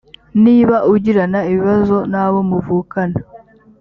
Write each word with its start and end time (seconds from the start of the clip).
niba 0.43 0.75
ugirana 0.93 1.39
ibibazo 1.49 1.97
n 2.11 2.13
abo 2.23 2.39
muvukana 2.49 3.17